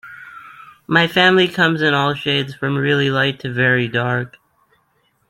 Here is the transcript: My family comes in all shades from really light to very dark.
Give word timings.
My 0.87 1.05
family 1.05 1.47
comes 1.47 1.83
in 1.83 1.93
all 1.93 2.15
shades 2.15 2.55
from 2.55 2.75
really 2.75 3.11
light 3.11 3.39
to 3.41 3.53
very 3.53 3.87
dark. 3.87 4.39